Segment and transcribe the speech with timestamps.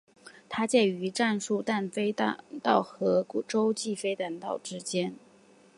[0.49, 2.43] 它介于战术弹道飞弹
[2.83, 5.13] 和洲际弹道飞弹之间。